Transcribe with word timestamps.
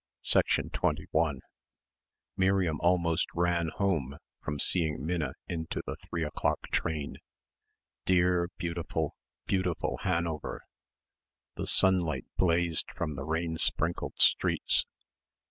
21 0.71 1.41
Miriam 2.35 2.79
almost 2.81 3.27
ran 3.35 3.67
home 3.75 4.17
from 4.41 4.57
seeing 4.57 5.05
Minna 5.05 5.35
into 5.47 5.83
the 5.85 5.95
three 5.95 6.23
o'clock 6.23 6.59
train... 6.71 7.17
dear 8.07 8.49
beautiful, 8.57 9.13
beautiful 9.45 9.97
Hanover... 10.01 10.63
the 11.53 11.67
sunlight 11.67 12.25
blazed 12.35 12.89
from 12.95 13.13
the 13.13 13.23
rain 13.25 13.59
sprinkled 13.59 14.15
streets. 14.17 14.87